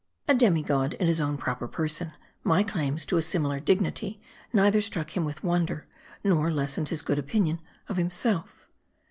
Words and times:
A 0.27 0.33
demi 0.33 0.63
god 0.63 0.95
in 0.95 1.05
his 1.05 1.21
own 1.21 1.37
proper 1.37 1.67
person, 1.67 2.13
my 2.43 2.63
claims 2.63 3.05
to 3.05 3.17
a 3.17 3.21
similar 3.21 3.59
dignity 3.59 4.19
neither 4.51 4.81
struck 4.81 5.11
him 5.15 5.25
with 5.25 5.43
wonder, 5.43 5.85
nor 6.23 6.49
lessened 6.51 6.89
his 6.89 7.03
good 7.03 7.19
opinion 7.19 7.59
of 7.87 7.97
himself. 7.97 8.65